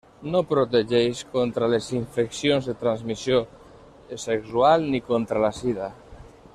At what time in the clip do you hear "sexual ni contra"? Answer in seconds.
4.27-5.45